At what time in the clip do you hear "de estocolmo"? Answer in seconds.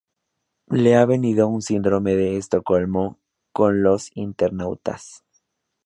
2.15-3.19